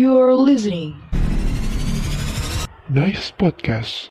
[0.00, 0.96] You're listening.
[2.88, 4.08] Nice podcast.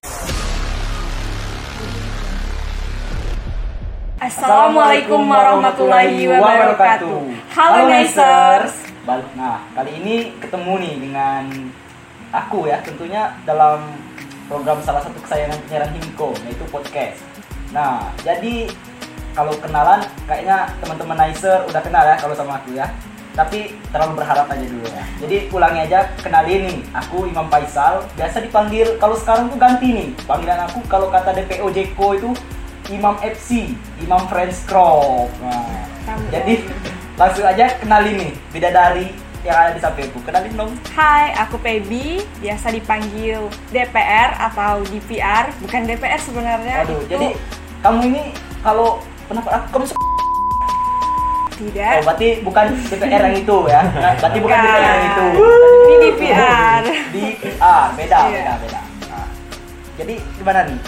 [4.22, 7.18] Assalamualaikum warahmatullahi wabarakatuh.
[7.58, 8.86] Halo Nicers.
[9.02, 11.50] Bal- Nah, kali ini ketemu nih dengan
[12.38, 13.90] aku ya, tentunya dalam
[14.46, 17.18] program salah satu kesayangan penyiaran Himko, yaitu podcast.
[17.74, 18.70] Nah, jadi
[19.34, 22.86] kalau kenalan, kayaknya teman-teman Nicer udah kenal ya kalau sama aku ya.
[23.40, 25.04] Tapi terlalu berharap aja dulu ya.
[25.24, 28.04] Jadi ulangi aja, kenalin nih, aku Imam Faisal.
[28.20, 30.10] Biasa dipanggil, kalau sekarang tuh ganti nih.
[30.28, 32.30] Panggilan aku kalau kata DPO Jeko itu
[32.92, 33.72] Imam FC,
[34.04, 35.32] Imam Friends Crop.
[35.40, 36.68] Nah, jadi
[37.16, 39.08] langsung aja kenalin nih bidadari
[39.48, 40.20] yang ada di sampingku.
[40.28, 40.76] Kenalin dong.
[40.92, 43.40] Hai, aku Pebi, biasa dipanggil
[43.72, 46.84] DPR atau DPR, bukan DPR sebenarnya.
[46.84, 47.28] Aduh, itu jadi
[47.80, 48.24] kamu ini
[48.60, 49.00] kalau
[49.32, 49.86] pendapat aku kamu
[51.60, 51.92] tidak.
[52.00, 53.82] Oh, berarti bukan DPR yang itu ya.
[53.92, 54.58] Berarti bukan.
[54.64, 55.26] DPR yang itu.
[55.84, 56.82] Ini DPR.
[57.12, 58.32] DPR, beda, Iya.
[58.32, 58.80] beda, beda.
[59.12, 59.28] Nah,
[60.00, 60.80] jadi gimana nih?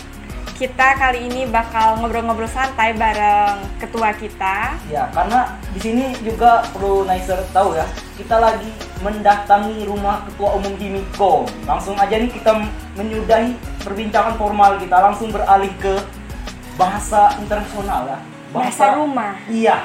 [0.62, 4.78] Kita kali ini bakal ngobrol-ngobrol santai bareng ketua kita.
[4.94, 7.82] Ya, karena di sini juga perlu Nicer tahu ya,
[8.14, 8.70] kita lagi
[9.02, 11.50] mendatangi rumah ketua umum Himiko.
[11.66, 12.62] Langsung aja nih kita
[12.94, 15.98] menyudahi perbincangan formal kita, langsung beralih ke
[16.78, 18.20] bahasa internasional ya.
[18.54, 19.34] Bahasa rumah.
[19.50, 19.82] Iya.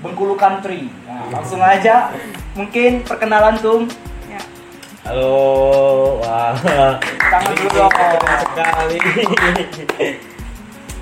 [0.00, 0.88] Bengkulu Country.
[1.04, 2.08] Nah, langsung aja
[2.56, 3.84] mungkin perkenalan tuh.
[4.26, 4.40] Ya.
[5.04, 5.36] Halo,
[6.24, 6.56] wah,
[7.20, 7.92] Tangan dulu dong.
[7.92, 8.96] sekali.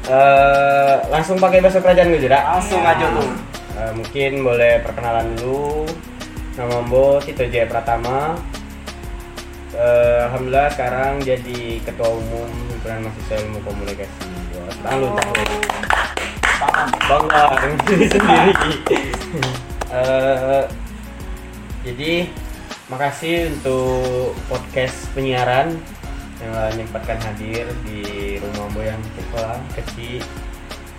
[0.08, 2.40] Eh, langsung pakai bahasa kerajaan gue tidak?
[2.40, 3.28] Langsung aja tuh.
[3.76, 5.84] Eh, mungkin boleh perkenalan dulu.
[6.56, 8.34] Nama Mbo Tito Jaya Pratama.
[9.76, 14.26] Eh, Alhamdulillah sekarang jadi ketua umum himpunan mahasiswa ilmu komunikasi.
[14.58, 15.08] Wah, lu,
[17.86, 18.72] diri sendiri.
[19.88, 20.62] Eh,
[21.86, 22.12] jadi
[22.88, 25.78] makasih untuk podcast penyiaran
[26.38, 28.02] yang menyempatkan hadir di
[28.38, 30.22] rumah Bo yang sekolah kecil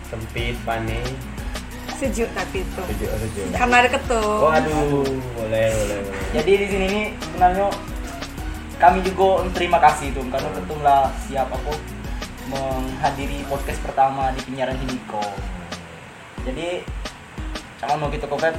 [0.09, 1.05] sempit panen
[1.95, 2.81] Sejuk tapi itu.
[2.87, 4.39] sejuk sejuk Karena ada ketum.
[4.41, 5.03] waduh
[5.35, 7.67] boleh boleh boleh Jadi di sini nih sebenarnya
[8.79, 11.75] kami juga terima kasih tuh karena ketum lah siap aku
[12.49, 15.21] menghadiri podcast pertama di penyiaran Himiko.
[16.43, 16.81] Jadi
[17.77, 18.57] sama mau kita kopet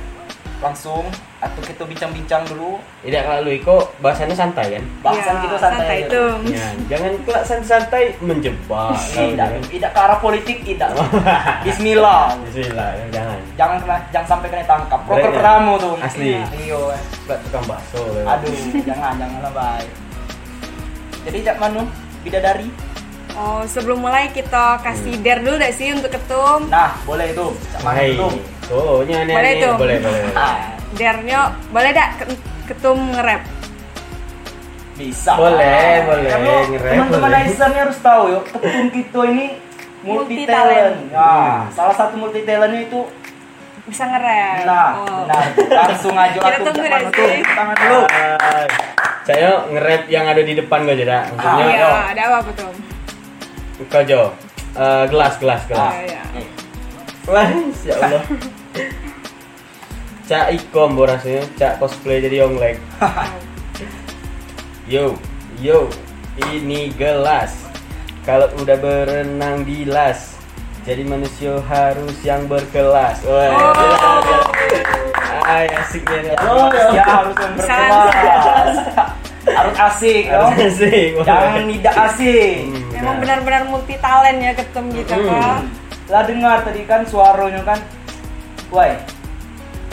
[0.60, 1.08] langsung
[1.40, 2.76] atau kita bincang-bincang dulu.
[3.00, 4.84] Tidak kalau lu Iko bahasannya santai kan?
[5.00, 6.04] Bahasan Ya, kita santai, aja.
[6.04, 6.22] itu.
[6.52, 9.90] ya, jangan kelak santai menjebak tidak tidak.
[9.96, 10.92] ke arah politik tidak.
[11.64, 12.36] Bismillah.
[12.44, 13.38] Bismillah jangan.
[13.56, 15.00] Jangan kena jangan sampai kena tangkap.
[15.08, 15.80] Proker Boleh, ya?
[15.80, 15.94] tuh.
[16.04, 16.30] Asli.
[16.60, 17.00] iyo eh.
[17.24, 18.52] Suka tukang bakso aduh
[18.88, 19.84] jangan jangan lebay
[21.22, 21.82] jadi cak manu
[22.20, 22.68] bidadari
[23.32, 26.66] Oh, sebelum mulai kita kasih dare dulu gak sih untuk ketum?
[26.66, 28.10] nah boleh itu cak manu Hai.
[28.14, 28.32] tuh
[28.70, 29.74] Oh, nyanyi Boleh tuh.
[29.76, 30.20] Boleh, boleh.
[30.22, 30.38] boleh.
[30.38, 30.56] ah
[30.92, 33.42] Dare-nya boleh gak ke- ketum nge-rap?
[34.94, 37.40] bisa Boleh, boleh, Karena nge-rap teman-teman boleh.
[37.42, 39.46] Aisyah harus tahu yuk ketum kita ini
[40.00, 43.00] multi Multi talent nah salah satu multi talentnya itu
[43.82, 44.62] Bisa nge-rap.
[44.62, 45.24] nah Oh.
[45.24, 45.44] benar
[45.88, 47.42] langsung aja Kita aku tunggu deh sih.
[47.42, 48.66] tangan dulu Hai.
[49.22, 52.70] Saya nge-rap yang ada di depan gue jadi Maksudnya Iya, ada apa tuh?
[53.86, 54.34] Kau Jo
[54.70, 56.22] Eh, Gelas, gelas, Ah, gelas iya.
[56.32, 56.46] eh.
[57.22, 57.50] Gelas,
[57.82, 58.22] ya Allah
[60.24, 62.78] Cak ikom bo rasanya Cak cosplay jadi Yonglek
[64.86, 65.18] Yo,
[65.58, 65.90] yo
[66.38, 67.66] Ini gelas
[68.22, 70.38] Kalau udah berenang di las
[70.82, 73.72] Jadi manusia harus yang berkelas Wah, Oh.
[73.74, 74.80] gila, gila.
[75.42, 78.78] Ay, asiknya Oh, ya harus yang berkelas.
[79.50, 80.24] harus asik.
[80.30, 81.10] Harus asik.
[81.20, 82.54] Jangan tidak asik.
[82.62, 83.40] Hmm, Memang benar.
[83.40, 85.26] benar-benar multi talent ya ketum gitu Hmm.
[85.26, 85.62] kan.
[86.06, 87.78] Lah dengar tadi kan suaranya kan,
[88.68, 88.92] woi,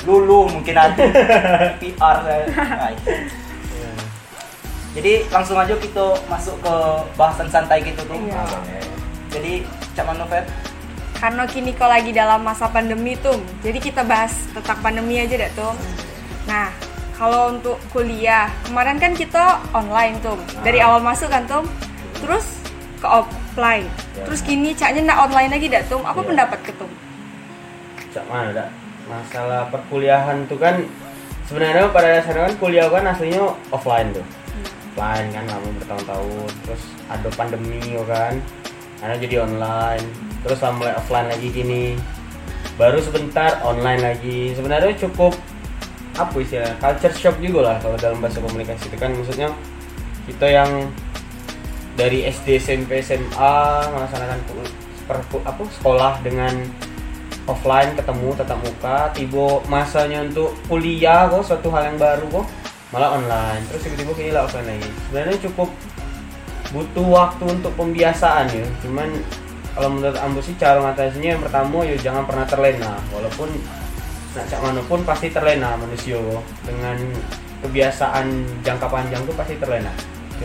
[0.04, 1.04] lulu mungkin nanti
[1.82, 2.44] PR saya.
[2.82, 2.96] Ay.
[4.92, 6.74] Jadi langsung aja kita masuk ke
[7.14, 8.18] bahasan santai gitu tuh.
[8.18, 8.42] Iya.
[9.30, 9.54] Jadi
[9.94, 10.46] Cak Manufet,
[11.14, 15.50] Karena kini kau lagi dalam masa pandemi tuh, jadi kita bahas tentang pandemi aja deh
[15.52, 15.74] tuh.
[16.46, 16.70] Nah,
[17.14, 21.66] kalau untuk kuliah, kemarin kan kita online tuh, dari awal masuk kan tuh,
[22.22, 22.57] terus
[22.98, 23.86] ke offline,
[24.26, 26.02] terus kini caknya nak online lagi dah tuh.
[26.02, 26.28] Apa Iya.
[26.34, 26.90] pendapat ketum?
[28.14, 28.70] Cak mana dak?
[29.08, 30.82] Masalah perkuliahan tuh kan
[31.46, 34.26] sebenarnya pada dasarnya kan kuliah kan aslinya offline tuh.
[34.98, 38.34] Offline kan lama bertahun-tahun, terus ada pandemi yo kan.
[38.98, 40.06] Karena jadi online,
[40.42, 41.94] terus mulai offline lagi gini.
[42.82, 44.58] Baru sebentar online lagi.
[44.58, 45.38] Sebenarnya cukup
[46.18, 49.54] apa istilah culture shock juga lah kalau dalam bahasa komunikasi itu kan maksudnya
[50.26, 50.90] kita yang
[51.98, 53.58] dari SD SMP SMA
[53.90, 54.40] melaksanakan
[55.10, 56.54] per- apa sekolah dengan
[57.50, 62.46] offline ketemu tatap muka tiba masanya untuk kuliah kok suatu hal yang baru kok
[62.94, 63.66] malah online.
[63.74, 64.90] Terus tiba-tiba kini lah offline lagi.
[65.10, 65.70] Sebenarnya cukup
[66.72, 68.68] butuh waktu untuk pembiasaan ya.
[68.86, 69.10] Cuman
[69.74, 72.94] kalau menurut Ambo sih cara ngatasinya yang pertama ya jangan pernah terlena.
[73.10, 73.50] Walaupun
[74.38, 76.22] nak cak mana pun pasti terlena manusia
[76.62, 77.00] dengan
[77.66, 79.90] kebiasaan jangka panjang tuh pasti terlena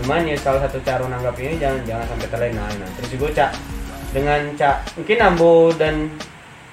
[0.01, 3.51] cuman ya salah satu cara nanggapinnya jangan jangan sampai terlena nah terus juga cak
[4.13, 5.95] dengan cak mungkin Ambo dan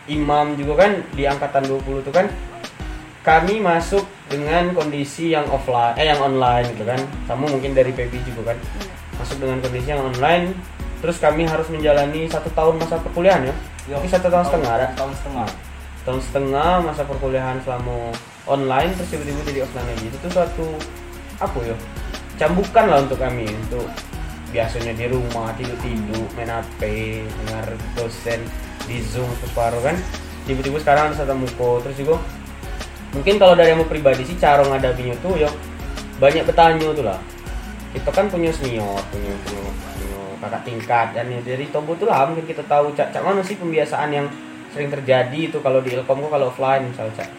[0.10, 2.26] Imam juga kan di angkatan 20 tuh kan
[3.20, 6.98] kami masuk dengan kondisi yang offline eh yang online gitu kan.
[7.30, 8.58] Kamu mungkin dari PB juga kan.
[9.22, 10.56] Masuk dengan kondisi yang online
[11.00, 13.56] terus kami harus menjalani satu tahun masa perkuliahan ya.
[13.90, 15.48] Tapi satu tahun setengah ada tahun setengah.
[16.08, 18.16] Tahun setengah masa perkuliahan selama
[18.48, 20.06] online terus tiba-tiba jadi offline lagi.
[20.10, 20.68] Itu tuh suatu
[21.40, 21.76] apa ya
[22.40, 23.84] cambukan lah untuk kami untuk
[24.56, 26.82] biasanya di rumah tidur-tidur main HP
[27.28, 27.68] dengar
[28.00, 28.40] dosen
[28.88, 30.00] di zoom baru kan?
[30.48, 32.16] Tiba-tiba sekarang ada satu muka terus juga
[33.12, 35.52] mungkin kalau dari yang pribadi sih cara ngadapinya tuh ya
[36.18, 37.20] banyak bertanya tuh lah.
[37.92, 39.62] Kita kan punya senior punya punya,
[40.00, 43.12] punya kakak tingkat dan ya dari Tobo tuh lah mungkin kita tahu cak.
[43.12, 44.26] Cak mana sih pembiasaan yang
[44.72, 47.30] sering terjadi itu kalau di Ilkom kalau offline misalnya cak?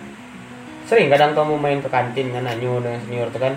[0.87, 3.55] Sering kadang kamu main ke kantin kan nanya dengan senior tuh kan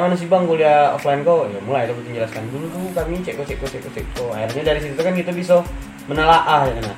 [0.00, 1.50] mana sih bang kuliah offline kok.
[1.50, 4.06] Ya mulai tuh menjelaskan dulu tuh kami cek kok cek kok cek kok cek.
[4.16, 5.54] Kok akhirnya dari situ kan kita bisa
[6.08, 6.96] menelaah ya kan?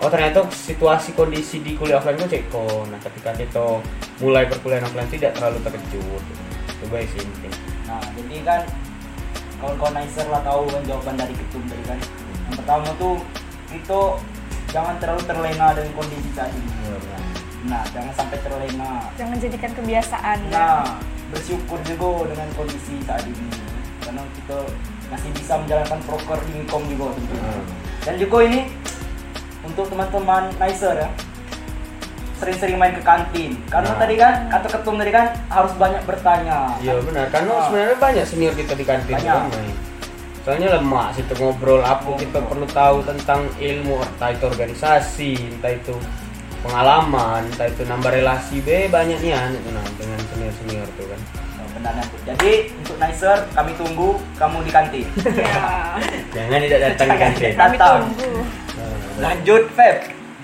[0.00, 2.82] Oh ternyata situasi kondisi di kuliah offline kok cek kok.
[2.90, 3.64] Nah ketika kita
[4.20, 6.22] mulai perkuliahan offline tidak terlalu terkejut.
[6.80, 7.54] Coba sih penting
[7.90, 8.62] nah jadi kan
[9.58, 11.98] kawan-kawan Nicer lah tahu kan jawaban dari ketum tadi kan.
[12.46, 13.14] Yang pertama tuh
[13.74, 14.00] itu
[14.70, 16.70] jangan terlalu terlena dengan kondisi saat ini.
[17.66, 19.10] Nah jangan sampai terlena.
[19.18, 20.38] Jangan jadikan kebiasaan.
[20.48, 20.86] ya.
[21.30, 23.46] Nah bersyukur juga dengan kondisi saat ini
[24.00, 24.58] karena kita
[25.06, 27.64] masih bisa menjalankan proker di Mikom juga tentunya Hmm.
[28.02, 28.60] dan juga ini
[29.62, 31.10] untuk teman-teman Nicer ya
[32.34, 33.98] sering-sering main ke kantin karena Nah.
[34.00, 37.62] tadi kan kata ketum tadi kan harus banyak bertanya Iya benar, karena Ah.
[37.62, 39.30] sebenarnya banyak senior kita di kantin Banyak.
[39.46, 39.70] kan.
[40.40, 45.94] Soalnya lemak situ ngobrol apa kita perlu tahu tentang ilmu entah itu organisasi, entah itu
[46.60, 51.20] pengalaman, entah itu nambah relasi be banyak nih an, nah, dengan senior senior tuh kan.
[51.70, 52.16] Benar Nanti.
[52.26, 52.52] Jadi
[52.82, 55.06] untuk Nicer kami tunggu kamu di kantin.
[55.32, 55.96] Ya.
[56.36, 57.52] Jangan tidak datang di kantin.
[57.56, 58.30] Kami tunggu.
[58.76, 58.90] Nah,
[59.20, 59.96] Lanjut Feb.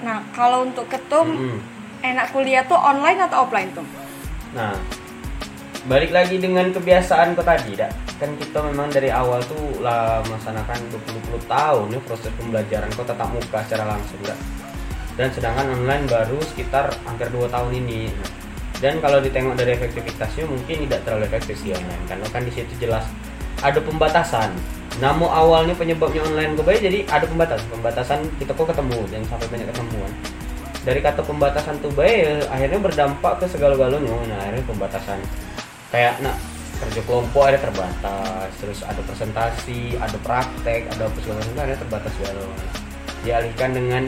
[0.05, 1.59] Nah, kalau untuk ketum, mm-mm.
[2.05, 3.85] enak kuliah tuh online atau offline tuh?
[4.55, 4.77] Nah,
[5.89, 7.93] balik lagi dengan kebiasaan kok tadi, dak.
[8.17, 10.79] Kan kita memang dari awal tuh lah melaksanakan
[11.37, 14.39] 20-20 tahun nih proses pembelajaran kok tatap muka secara langsung, dak.
[15.17, 18.13] Dan sedangkan online baru sekitar hampir 2 tahun ini.
[18.81, 22.77] Dan kalau ditengok dari efektivitasnya mungkin tidak terlalu efektif sih online karena kan di situ
[22.77, 23.09] jelas
[23.65, 24.53] ada pembatasan.
[25.01, 27.67] Namun awalnya penyebabnya online gue baik jadi ada pembatasan.
[27.73, 30.13] Pembatasan kita kok ketemu jangan sampai banyak ketemuan
[30.87, 35.19] dari kata pembatasan tuh baik akhirnya berdampak ke segala-galanya nah akhirnya pembatasan
[35.91, 36.39] kayak nah
[36.79, 42.47] kerja kelompok ada terbatas terus ada presentasi ada praktek ada apa segala ada terbatas segala
[43.27, 44.03] dialihkan dengan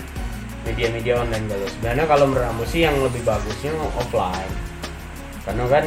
[0.66, 1.66] media-media online gitu.
[1.78, 4.52] Sebenarnya kalau menurut sih yang lebih bagusnya offline.
[5.46, 5.84] Karena kan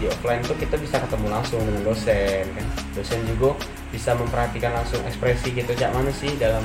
[0.00, 2.66] di offline tuh kita bisa ketemu langsung dengan dosen kan.
[2.98, 3.54] Dosen juga
[3.94, 5.90] bisa memperhatikan langsung ekspresi gitu cak.
[5.94, 6.64] Mana sih dalam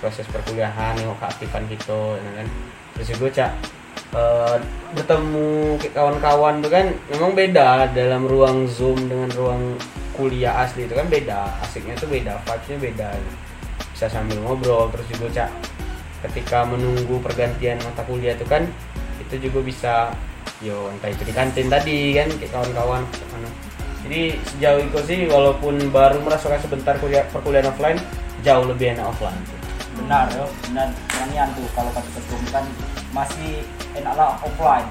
[0.00, 2.46] proses perkuliahan yang keaktifan gitu ya kan?
[2.96, 3.52] Terus juga cak
[4.16, 4.56] eh,
[4.96, 9.76] bertemu kawan-kawan tuh kan memang beda dalam ruang zoom dengan ruang
[10.16, 11.62] kuliah asli itu kan beda.
[11.62, 13.08] Asiknya tuh beda vibesnya beda.
[13.94, 15.77] Bisa sambil ngobrol terus juga cak
[16.26, 18.66] ketika menunggu pergantian mata kuliah itu kan
[19.22, 19.94] itu juga bisa
[20.58, 23.02] yo entah itu di kantin tadi kan kayak kawan-kawan
[24.08, 27.98] jadi sejauh itu sih walaupun baru merasakan sebentar kuliah perkuliahan offline
[28.46, 29.36] jauh lebih enak offline.
[29.98, 30.88] Benar yo, benar.
[31.10, 32.64] Pertanyaan tuh kalau kata ketum kan
[33.10, 33.66] masih
[33.98, 34.86] enaklah offline.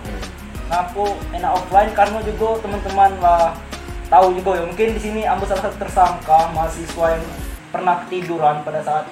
[0.68, 3.56] Ngaku enak offline karena juga teman-teman lah
[4.12, 7.24] tahu juga ya mungkin di sini ambil salah satu tersangka mahasiswa yang
[7.72, 9.06] pernah ketiduran pada saat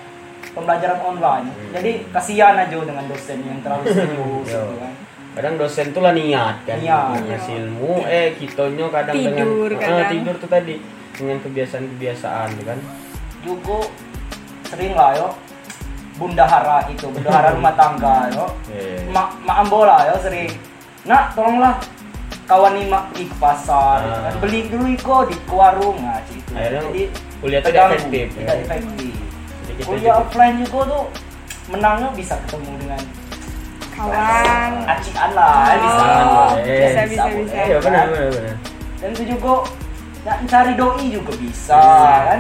[0.56, 1.46] pembelajaran online.
[1.46, 1.72] Hmm.
[1.72, 4.64] Jadi kasihan aja dengan dosen yang terlalu serius Yo.
[4.64, 4.94] gitu kan.
[5.36, 7.20] kadang dosen tuh lah niat kan Niat.
[7.22, 10.00] ngasih ilmu eh kitonyo kadang Tidur dengan kadang.
[10.00, 10.76] Ah, tidur tuh tadi
[11.12, 12.80] dengan kebiasaan-kebiasaan tuh kan
[13.42, 13.78] Juga
[14.66, 15.36] sering lah yo
[16.16, 20.48] bundahara itu bundahara rumah tangga yo Eh, mak mak ambola ya sering
[21.04, 21.84] nak tolonglah
[22.46, 24.32] kawan mak ke pasar Ah.
[24.32, 24.40] kan.
[24.40, 27.04] beli dulu iko di warung nah gitu Akhirnya jadi
[27.36, 28.64] kuliah terganggu, efektif, tidak ya.
[28.64, 29.12] efektif
[29.76, 31.04] jadi kita kuliah jadi- offline juga tuh
[31.68, 33.02] menangnya bisa ketemu dengan
[33.92, 34.72] Kawan.
[34.86, 36.06] acikan lah Oh, bisa.
[36.62, 37.56] Bisa, bisa, boleh, bisa.
[37.58, 37.84] iya kan.
[37.86, 38.56] benar benar benar
[38.96, 39.54] dan itu juga
[40.26, 42.12] nak cari doi juga bisa Bisa.
[42.26, 42.40] kan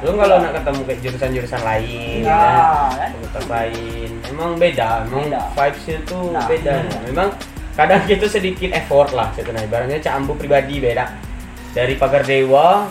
[0.00, 2.60] lu kalau nak ketemu kayak jurusan-jurusan lain Iya, ya,
[2.90, 3.10] kan?
[3.10, 5.42] fakultas lain emang beda emang Beda.
[5.54, 6.98] vibesnya tuh Nah, beda iya.
[7.04, 7.28] memang
[7.74, 11.04] kadang gitu sedikit effort lah sebenarnya ibaratnya cak ambu pribadi beda
[11.72, 12.84] dari pagar dewa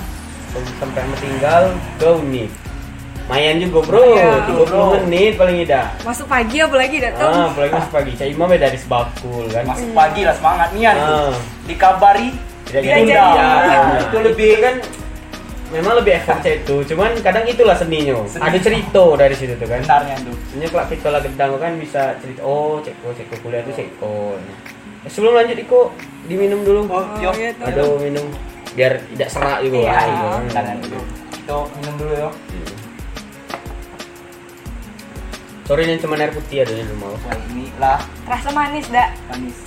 [0.77, 1.63] sampai tinggal
[1.97, 2.51] ke unit
[3.23, 4.43] Mayan juga bro, Iya.
[4.43, 4.83] 30 Bro.
[5.01, 5.95] menit paling tidak.
[6.03, 7.23] Masuk pagi apalagi tuh.
[7.23, 8.11] Ah, apalagi masuk pagi.
[8.13, 9.63] Cak Imam ya dari sebakul kan.
[9.63, 11.07] Masuk pagi lah semangat nian itu.
[11.07, 11.31] Ah.
[11.63, 12.29] Dikabari
[12.67, 13.11] Tidak jadi.
[13.15, 14.75] Ah, Itu lebih kan
[15.69, 16.75] memang lebih Cak itu.
[16.85, 18.19] Cuman kadang itulah seninya.
[18.27, 18.43] Seni.
[18.43, 19.79] Ada cerita dari situ tuh kan.
[19.79, 20.35] benarnya tuh.
[20.45, 24.35] Sebenarnya kalau kita lagi gedang kan bisa cerita oh ceko ceko kuliah tuh ceko.
[25.03, 25.79] Eh, sebelum lanjut Iko
[26.25, 26.87] diminum dulu.
[26.87, 27.31] Oh, Oh, yo.
[27.35, 27.67] iya tuh.
[27.67, 28.27] Aduh minum
[28.73, 29.79] biar tidak serak juga.
[29.79, 29.91] Iya.
[29.91, 30.27] Ah, gitu.
[30.89, 30.99] Dulu.
[31.33, 32.29] Kita minum dulu ya.
[35.63, 37.15] Sorry ini cuma air putih ada di rumah.
[37.23, 39.15] Wah, ini lah Rasa manis dak.
[39.31, 39.57] manis.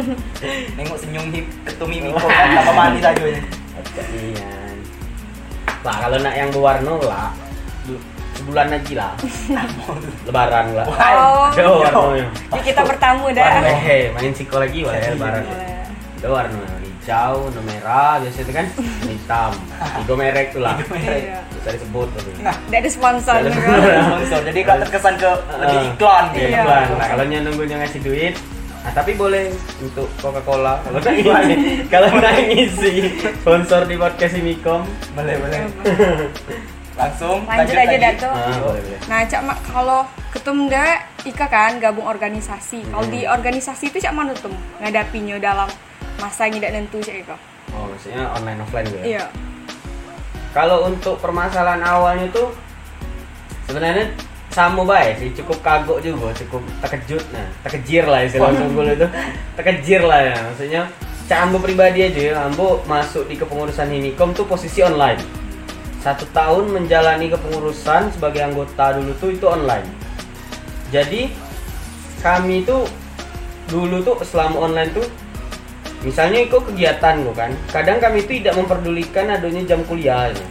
[0.76, 3.40] Nengok senyum hip ketum Miko kan tambah manis aja ini.
[4.12, 4.50] Iya.
[5.82, 7.28] Lah kalau nak yang berwarna lah
[8.36, 9.12] sebulan lagi lah.
[10.28, 10.86] Lebaran lah.
[10.90, 11.48] Oh.
[11.48, 12.26] Ada warnanya.
[12.52, 13.62] Jadi kita bertamu dah.
[13.64, 15.42] Hehe, main siko lagi lah ya lebaran.
[15.48, 15.80] Boleh.
[16.20, 18.66] Ada warna hijau, warna merah, biasa itu kan
[19.10, 19.50] hitam.
[19.98, 20.78] Tiga merek tuh lah.
[20.88, 21.42] Iya.
[21.50, 22.30] Bisa disebut tapi.
[22.38, 23.66] Tidak ada sponsor Tidak ada juga.
[23.66, 24.02] sponsor.
[24.08, 24.40] Sponsor.
[24.46, 26.46] Jadi kalau terkesan ke lebih iklan Iya, gitu.
[26.56, 26.84] iklan.
[26.94, 28.34] Nah, kalau nya nunggunya ngasih duit,
[28.82, 29.46] Nah, tapi boleh
[29.78, 30.82] untuk Coca-Cola.
[30.82, 32.92] Kalau ngisi, kalau nak ngisi
[33.36, 34.82] sponsor di podcast Imikom,
[35.14, 35.70] Boleh, boleh.
[36.92, 38.28] Langsung Lanjut aja dah tuh.
[38.28, 38.98] ah, boleh boleh.
[39.06, 42.82] Nah, Cak Mak kalau ketum dah Ika kan gabung organisasi.
[42.84, 45.70] Kalau di organisasi itu Cak mana tuh ngadapinya dalam
[46.20, 47.36] masa yang tidak nentu Cak Ika?
[47.72, 49.04] Oh, maksudnya online offline gitu ya?
[49.04, 49.24] Iya.
[50.52, 52.52] Kalau untuk permasalahan awalnya tuh
[53.64, 54.12] sebenarnya
[54.52, 59.08] sama baik sih, cukup kagok juga, cukup terkejut, nah terkejir lah istilah Sunggul itu,
[59.56, 60.82] terkejir lah ya, maksudnya
[61.32, 65.16] Ambo pribadi aja ya, Ambo masuk di kepengurusan Himikom tuh posisi online.
[66.04, 69.88] Satu tahun menjalani kepengurusan sebagai anggota dulu tuh itu online.
[70.92, 71.32] Jadi
[72.20, 72.84] kami tuh
[73.72, 75.08] dulu tuh selama online tuh
[76.02, 80.46] misalnya itu kegiatan kok kan kadang kami itu tidak memperdulikan adanya jam kuliah ya.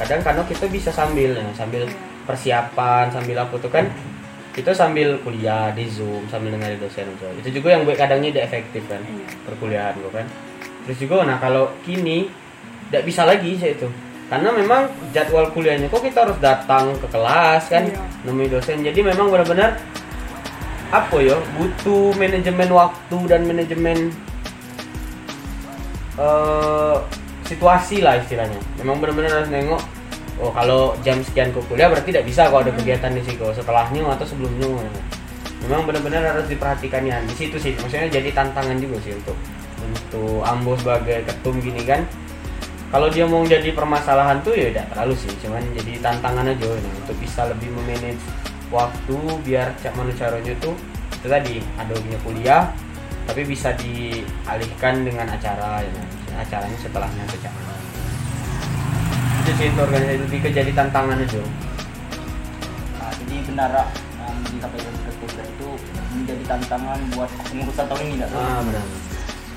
[0.00, 1.84] kadang karena kita bisa sambil ya, sambil
[2.24, 3.84] persiapan sambil apa tuh kan
[4.58, 7.30] itu sambil kuliah di zoom sambil dengar dosen so.
[7.38, 9.26] itu juga yang buat kadangnya tidak efektif kan Iya.
[9.46, 10.26] perkuliahan kok kan
[10.88, 12.26] terus juga nah kalau kini
[12.90, 13.86] tidak bisa lagi sih itu
[14.28, 18.00] karena memang jadwal kuliahnya kok kita harus datang ke kelas kan Iya.
[18.26, 19.78] nemui dosen jadi memang benar-benar
[20.88, 24.08] apa ya butuh manajemen waktu dan manajemen
[26.18, 26.96] eh
[27.46, 28.60] situasi lah istilahnya.
[28.82, 29.82] Memang benar-benar harus nengok
[30.38, 34.02] oh kalau jam sekian ke kuliah berarti tidak bisa kalau ada kegiatan di situ setelahnya
[34.04, 34.66] atau sebelumnya.
[35.66, 37.74] Memang benar-benar harus diperhatikan ya di situ sih.
[37.78, 39.38] Maksudnya jadi tantangan juga sih untuk
[39.78, 42.04] untuk Ambo sebagai ketum gini kan.
[42.88, 46.66] Kalau dia mau jadi permasalahan tuh ya tidak terlalu sih cuman jadi tantangan aja.
[46.72, 48.20] Ini, untuk bisa lebih memanage
[48.68, 50.76] waktu biar cak caranya tuh
[51.18, 52.62] itu tadi ada punya kuliah
[53.28, 56.02] tapi bisa dialihkan dengan acara ya.
[56.38, 57.78] Acaranya setelahnya mana
[59.48, 61.40] itu sih itu organisasi lebih ke jadi tantangan aja
[63.00, 63.70] Nah, jadi benar
[64.20, 65.68] yang disampaikan ketua itu
[66.12, 68.36] menjadi tantangan buat pengurusan tahun ini tuh.
[68.36, 68.84] ah benar.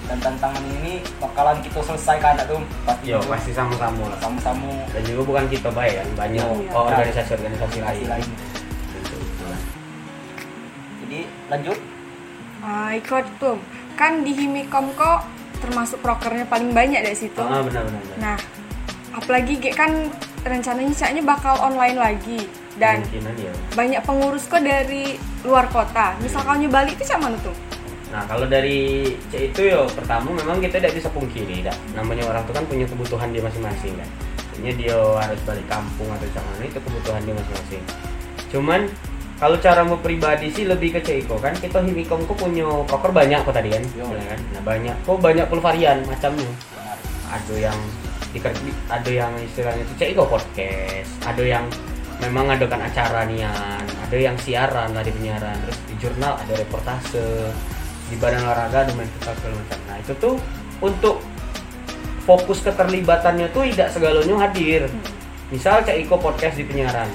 [0.07, 4.07] Dan tantangan ini bakalan kita selesaikan tuh pasti yo pasti sama-sama.
[4.07, 4.71] Lah sama-sama.
[4.95, 6.07] Dan juga bukan kita baik kan.
[6.15, 6.71] Banyak Iya.
[6.71, 8.05] oh, organisasi-organisasi kasih lain.
[8.07, 8.29] Lain.
[8.95, 9.17] Gitu.
[11.03, 11.19] Jadi
[11.51, 11.77] lanjut.
[12.61, 13.57] Ah, ikut tuh.
[13.97, 15.25] Kan di Himikom kok
[15.61, 17.37] termasuk prokernya paling banyak dari situ.
[17.37, 18.17] ah benar benar, benar.
[18.17, 18.37] Nah,
[19.13, 20.09] apalagi Ge, kan
[20.41, 22.49] rencananya Caknya bakal online lagi
[22.81, 23.05] dan
[23.37, 26.17] ya banyak pengurus kok dari luar kota.
[26.23, 27.53] Misal kalau balik itu mana tuh?
[28.11, 31.75] Nah kalau dari C itu yo pertama memang kita tidak bisa pungkiri, dah.
[31.95, 34.09] namanya orang itu kan punya kebutuhan dia masing-masing kan.
[34.51, 37.83] Artinya dia harus balik kampung atau mana itu kebutuhan dia masing-masing.
[38.51, 38.81] Cuman
[39.41, 43.41] kalau cara mau pribadi sih lebih ke Ceko kan kita Himikom kok punya proker banyak
[43.41, 44.05] kok tadi kan, Yo.
[44.05, 44.37] Kan?
[44.53, 46.45] Nah banyak, kok banyak puluh varian macamnya.
[46.45, 46.97] Benar.
[47.33, 47.77] Ada yang
[48.37, 51.65] diker- ada yang istilahnya itu Ceko podcast, ada yang
[52.21, 57.49] memang adakan acara nian, ada yang siaran tadi penyiaran, terus di jurnal ada reportase,
[58.13, 59.79] di badan olahraga ada main futsal segala macam.
[59.89, 60.35] Nah itu tuh
[60.85, 61.17] untuk
[62.29, 64.85] fokus keterlibatannya tuh tidak segalanya hadir.
[65.49, 67.09] Misal Cak Iko podcast di penyiaran,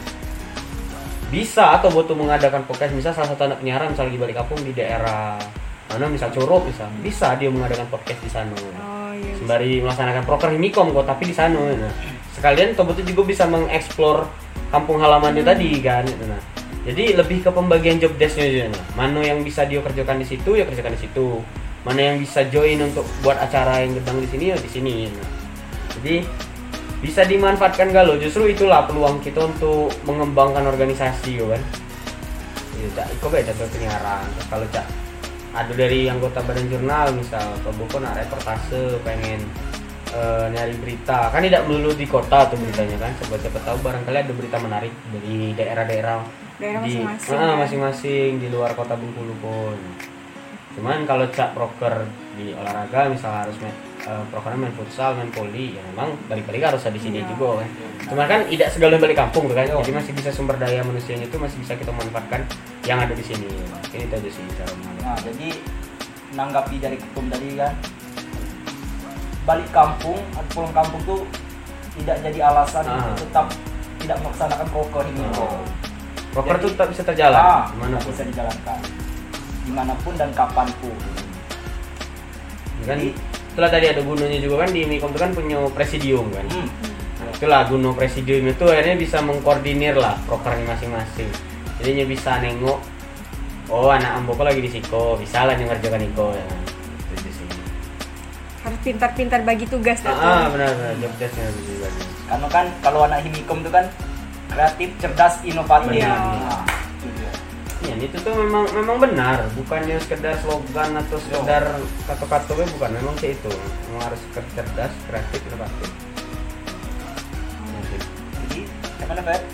[1.27, 4.71] bisa atau butuh mengadakan podcast misal salah satu anak penyiaran misal di balik kampung di
[4.71, 5.35] daerah
[5.91, 9.35] mana misal Curup misal bisa dia mengadakan podcast di sana Oh iya.
[9.39, 11.93] sembari melaksanakan proker Himikom kok tapi di sana nah.
[12.35, 14.27] sekalian toh betul juga bisa mengeksplor
[14.71, 16.43] kampung halamannya tadi kan nah.
[16.87, 18.83] jadi lebih ke pembagian job desknya aja nah.
[18.95, 21.43] mana yang bisa dia kerjakan di situ ya kerjakan di situ
[21.83, 25.31] mana yang bisa join untuk buat acara yang gedang di sini ya di sini nah.
[25.99, 26.15] jadi
[27.07, 31.63] bisa dimanfaatkan galau justru itulah peluang kita untuk mengembangkan organisasi yo kan?
[32.77, 33.07] Ya cak.
[33.15, 34.27] Iko beda contoh penyiaran?
[34.51, 34.87] Kalau cak
[35.57, 39.39] ada dari anggota badan jurnal misal buku nak reportase pengen
[40.11, 41.31] eh, nyari berita?
[41.31, 43.15] Kan tidak melulu di kota tuh beritanya kan?
[43.23, 46.19] Siapa siapa tahu barangkali ada berita menarik dari daerah-daerah
[46.57, 47.57] Daerah di masing-masing, Ah, kan?
[47.63, 49.79] masing-masing di luar kota Bengkulu pun.
[50.77, 52.05] Cuman kalau cak proker
[52.37, 53.57] di olahraga misal harus
[54.07, 57.29] eh, prokernya main futsal main poli ya memang balik-balik harus ada di sini Iya.
[57.29, 57.69] juga kan
[58.07, 61.59] cuman kan tidak segala balik kampung kan jadi masih bisa sumber daya manusianya itu masih
[61.59, 62.47] bisa kita manfaatkan
[62.83, 63.51] yang ada di sini
[63.91, 64.73] ini itu aja sih cara.
[65.01, 65.49] Nah, jadi
[66.31, 67.73] menanggapi dari ketum tadi kan
[69.43, 71.21] balik kampung atau pulang kampung tuh
[71.95, 72.99] tidak jadi alasan Ah.
[73.09, 73.47] untuk tetap
[73.97, 75.23] tidak melaksanakan proker ini.
[75.33, 75.63] Ah.
[76.31, 78.79] proker Jadi- tuh tetap bisa terjalan Ah, gimana bisa dijalankan
[79.65, 80.95] di mana pun dan kapan pun.
[82.85, 83.01] kan
[83.57, 86.69] Itulah tadi ada gunanya juga kan di Mikom itu kan punya presidium kan Hmm.
[87.17, 91.25] Nah, itulah guna presidium itu akhirnya bisa mengkoordinir lah prokernya masing-masing.
[91.81, 92.77] Jadinya bisa nengok,
[93.73, 96.45] oh anak ambo kok lagi di siko, bisa lah yang ngerjakan iko ya.
[97.17, 97.49] Itu sih.
[98.61, 100.05] Harus pintar-pintar bagi tugas.
[100.05, 102.05] Ah, benar benar job desknya harus dibagi.
[102.29, 103.89] Karena kan kalau anak Himikom itu kan
[104.53, 105.97] kreatif, cerdas, inovatif.
[105.97, 106.13] Iya.
[107.97, 108.17] Nah, itu.
[108.21, 111.65] Ya, tuh memang memang benar, bukannya sekedar slogan atau sekedar
[112.05, 113.53] kata-katanya bukan, memang sih itu.
[113.89, 114.21] Memang harus
[114.53, 115.89] cerdas, kreatif, inovatif.
[117.65, 118.01] Ya sih.
[118.37, 118.61] Jadi,
[119.01, 119.45] gimana dari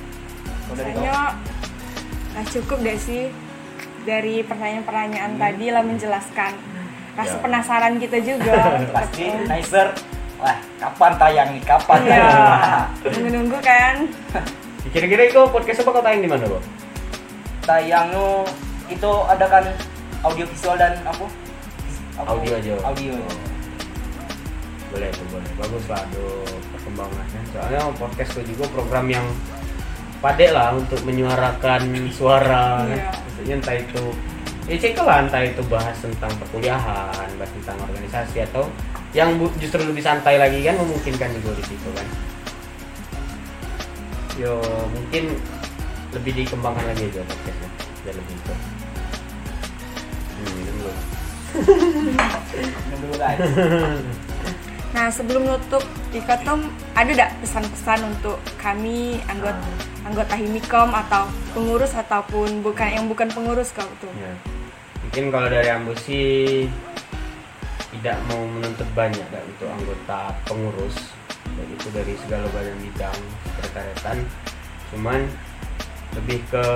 [0.72, 1.36] Kayaknya
[2.32, 3.28] nah cukup deh sih
[4.08, 6.52] dari pertanyaan-pertanyaan tadi lah menjelaskan
[7.12, 7.42] rasa Ya.
[7.44, 8.58] penasaran kita juga.
[8.96, 9.94] pasti Nicer.
[10.42, 11.62] Wah, kapan tayang nih?
[11.62, 12.90] Kapan tayang?
[13.06, 14.10] nunggu-nunggu kan.
[14.90, 16.58] Kira-kira itu podcast apa kau tayang di mana, Bro?
[17.62, 18.42] Tayangnya
[18.90, 19.64] itu ada kan
[20.26, 21.26] audio visual dan apa?
[22.18, 22.28] Apa?
[22.34, 22.74] Audio aja.
[22.82, 23.14] Audio.
[24.92, 26.24] boleh tuh boleh bagus lah ada
[26.68, 29.24] perkembangannya soalnya podcast itu juga program yang
[30.20, 32.84] padek lah untuk menyuarakan suara.
[32.84, 33.08] Iya.
[33.08, 34.02] maksudnya entah itu
[34.68, 38.68] ya cek lah entah itu bahas tentang perkuliahan bahas tentang organisasi atau
[39.16, 42.06] yang justru lebih santai lagi kan memungkinkan juga di situ kan
[44.36, 44.60] yo
[44.92, 45.40] mungkin
[46.12, 47.70] lebih dikembangkan lagi aja podcastnya
[48.02, 48.54] biar lebih itu
[50.36, 50.92] hmm, minum dulu.
[52.88, 53.40] Minum dulu guys.
[54.92, 55.80] Nah sebelum nutup,
[56.12, 59.64] Ika Tom ada tidak pesan-pesan untuk kami anggota
[60.04, 64.12] anggota Himikom atau pengurus ataupun bukan yang bukan pengurus kau tuh?
[64.20, 64.36] Ya.
[65.00, 66.68] Mungkin kalau dari Ambo sih
[67.88, 70.96] tidak mau menuntut banyak dah untuk anggota pengurus
[71.52, 74.16] baik itu dari segala badan bidang sekretariatan
[74.88, 75.20] cuman
[76.18, 76.66] lebih ke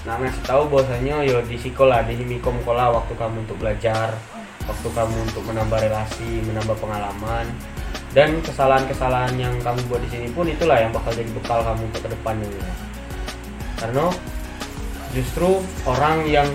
[0.00, 4.16] nah ngasih tahu bahwasanya yo di sekolah di himikom kola waktu kamu untuk belajar
[4.64, 7.48] waktu kamu untuk menambah relasi menambah pengalaman.
[8.10, 12.02] Dan kesalahan-kesalahan yang kamu buat di sini pun itulah yang bakal jadi bekal kamu untuk
[12.02, 12.50] ke depannya
[13.80, 14.06] karena
[15.16, 16.48] justru orang yang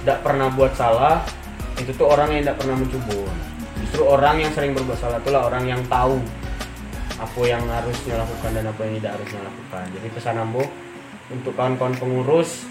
[0.00, 1.26] tidak pernah buat salah
[1.76, 3.20] itu tuh orang yang tidak pernah mencoba
[3.82, 6.22] justru orang yang sering berbuat salah itulah orang yang tahu
[7.16, 10.62] apa yang harusnya lakukan dan apa yang tidak harusnya lakukan jadi pesan ambo
[11.32, 12.68] untuk kawan-kawan pengurus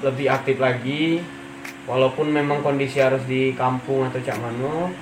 [0.00, 1.20] lebih aktif lagi
[1.84, 4.92] walaupun memang kondisi harus di kampung atau cak mano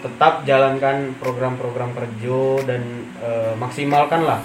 [0.00, 2.82] tetap jalankan program-program kerja dan
[3.20, 4.40] eh, maksimalkanlah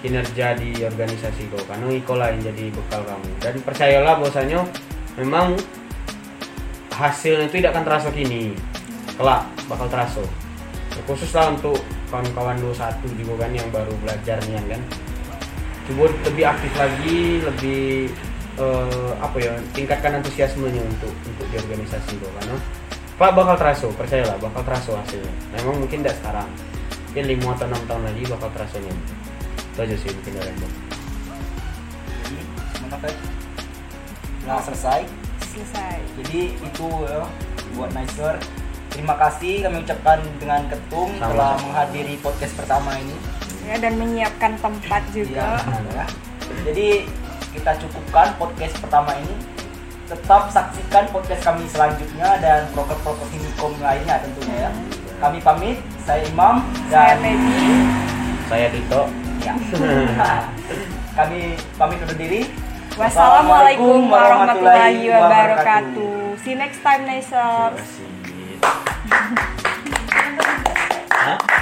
[0.00, 3.30] kinerja di organisasi kau karena iko lah yang jadi bekal kamu.
[3.40, 4.60] Dan percayalah bahwasanya
[5.20, 5.56] memang
[6.92, 8.56] hasilnya itu tidak akan terasa kini
[9.16, 10.24] kelak bakal terasa.
[11.04, 14.82] Khususlah untuk kawan-kawan 21 juga kan yang baru belajar nih kan
[15.88, 17.82] coba lebih aktif lagi lebih
[18.58, 22.56] eh, apa ya tingkatkan antusiasmenya untuk untuk di organisasi kau karena
[23.16, 26.48] pak bakal terasa percayalah bakal terasa hasilnya memang mungkin tidak sekarang
[27.10, 28.94] mungkin lima atau enam tahun lagi bakal terasa nih
[29.70, 30.54] itu aja sih mungkin dari
[33.00, 33.16] Fer?
[34.44, 35.08] Nah, selesai.
[35.56, 35.96] Selesai.
[36.20, 37.24] Jadi itu ya
[37.72, 38.36] buat Nicer.
[39.00, 41.32] Terima kasih kami ucapkan dengan ketum Sama-sama.
[41.32, 43.16] telah menghadiri podcast pertama ini.
[43.64, 45.56] Ya dan menyiapkan tempat juga.
[45.56, 46.06] Iya, ya.
[46.68, 47.08] Jadi
[47.56, 49.32] kita cukupkan podcast pertama ini.
[50.04, 54.70] Tetap saksikan podcast kami selanjutnya dan proker-proker Himikom lainnya tentunya ya.
[55.16, 55.80] Kami pamit.
[56.04, 56.60] Saya Imam
[56.92, 57.72] Saya dan Teddy.
[58.52, 59.02] saya Tito
[59.40, 59.54] ya.
[61.24, 62.52] kami pamit undur diri.
[63.00, 66.36] Wassalamualaikum warahmatullahi wabarakatuh.
[66.44, 68.19] See you next time, Terima
[69.10, 69.50] Naisers.
[70.14, 71.06] kasih.
[71.10, 71.38] Hah?
[71.38, 71.59] Iya.